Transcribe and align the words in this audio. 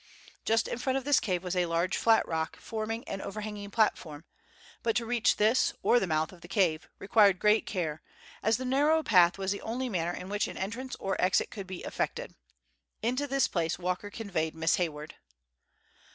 Just 0.45 0.67
in 0.67 0.79
front 0.79 0.97
of 0.97 1.03
this 1.03 1.19
cave 1.19 1.43
was 1.43 1.55
a 1.55 1.67
large, 1.67 1.95
flat 1.95 2.27
rock, 2.27 2.55
forming 2.57 3.07
an 3.07 3.21
overhanging 3.21 3.69
platform, 3.69 4.25
but 4.81 4.95
to 4.95 5.05
reach 5.05 5.35
this, 5.37 5.73
or 5.83 5.99
the 5.99 6.07
mouth 6.07 6.31
of 6.31 6.41
the 6.41 6.47
cave, 6.47 6.89
required 6.97 7.37
great 7.37 7.67
care, 7.67 8.01
as 8.41 8.57
the 8.57 8.65
narrow 8.65 9.03
path 9.03 9.37
was 9.37 9.51
the 9.51 9.61
only 9.61 9.89
manner 9.89 10.11
in 10.13 10.27
which 10.27 10.47
an 10.47 10.57
entrance 10.57 10.95
or 10.95 11.21
exit 11.21 11.51
could 11.51 11.67
be 11.67 11.83
effected. 11.83 12.33
Into 13.03 13.27
this 13.27 13.47
place 13.47 13.77
Walker 13.77 14.09
conveyed 14.09 14.55
Miss 14.55 14.77
Hayward. 14.77 15.17